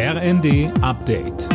[0.00, 1.48] RND Update.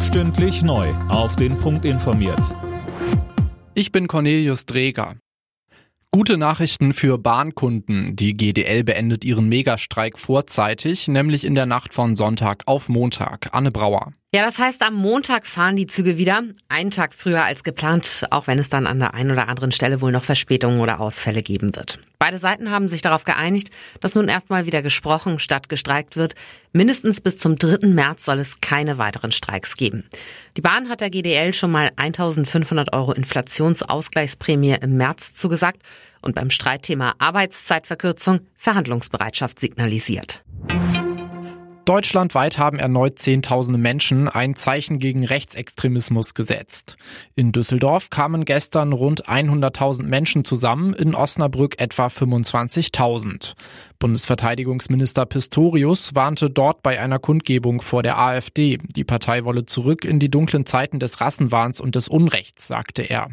[0.00, 0.88] Stündlich neu.
[1.10, 2.56] Auf den Punkt informiert.
[3.74, 5.16] Ich bin Cornelius Dreger.
[6.12, 8.16] Gute Nachrichten für Bahnkunden.
[8.16, 13.50] Die GDL beendet ihren Megastreik vorzeitig, nämlich in der Nacht von Sonntag auf Montag.
[13.52, 14.14] Anne Brauer.
[14.32, 16.44] Ja, das heißt, am Montag fahren die Züge wieder.
[16.68, 20.00] Einen Tag früher als geplant, auch wenn es dann an der einen oder anderen Stelle
[20.00, 21.98] wohl noch Verspätungen oder Ausfälle geben wird.
[22.20, 26.36] Beide Seiten haben sich darauf geeinigt, dass nun erstmal wieder gesprochen statt gestreikt wird.
[26.72, 27.88] Mindestens bis zum 3.
[27.88, 30.08] März soll es keine weiteren Streiks geben.
[30.56, 35.82] Die Bahn hat der GDL schon mal 1500 Euro Inflationsausgleichsprämie im März zugesagt
[36.22, 40.44] und beim Streitthema Arbeitszeitverkürzung Verhandlungsbereitschaft signalisiert.
[41.90, 46.96] Deutschlandweit haben erneut Zehntausende Menschen ein Zeichen gegen Rechtsextremismus gesetzt.
[47.34, 53.54] In Düsseldorf kamen gestern rund 100.000 Menschen zusammen, in Osnabrück etwa 25.000.
[53.98, 58.78] Bundesverteidigungsminister Pistorius warnte dort bei einer Kundgebung vor der AfD.
[58.94, 63.30] Die Partei wolle zurück in die dunklen Zeiten des Rassenwahns und des Unrechts, sagte er.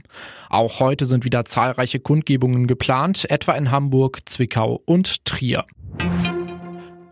[0.50, 5.64] Auch heute sind wieder zahlreiche Kundgebungen geplant, etwa in Hamburg, Zwickau und Trier.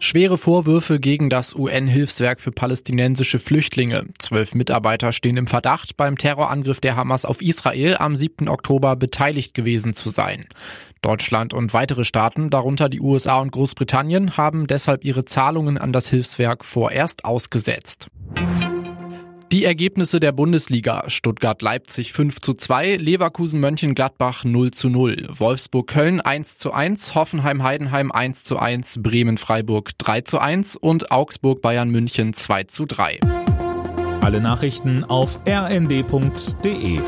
[0.06, 4.06] Schwere Vorwürfe gegen das UN-Hilfswerk für palästinensische Flüchtlinge.
[4.20, 8.48] Zwölf Mitarbeiter stehen im Verdacht, beim Terrorangriff der Hamas auf Israel am 7.
[8.48, 10.46] Oktober beteiligt gewesen zu sein.
[11.02, 16.08] Deutschland und weitere Staaten, darunter die USA und Großbritannien, haben deshalb ihre Zahlungen an das
[16.12, 18.08] Hilfswerk vorerst ausgesetzt.
[19.52, 21.04] Die Ergebnisse der Bundesliga.
[21.08, 28.58] Stuttgart-Leipzig 5 zu 2, Leverkusen-Mönchengladbach 0 zu 0, Wolfsburg-Köln 1 zu 1, Hoffenheim-Heidenheim 1 zu
[28.58, 33.20] 1, Bremen-Freiburg 3 zu 1 und Augsburg-Bayern München 2 zu 3.
[34.22, 37.00] Alle Nachrichten auf rnd.de